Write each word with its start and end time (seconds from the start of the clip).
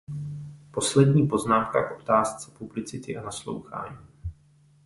Poslední 0.71 1.27
poznámka 1.27 1.83
k 1.83 1.99
otázce 1.99 2.51
publicity 2.51 3.17
a 3.17 3.21
naslouchání. 3.23 3.97